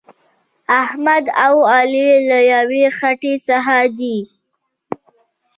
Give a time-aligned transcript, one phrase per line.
[0.83, 4.17] احمد او علي له یوې خټې څخه دي.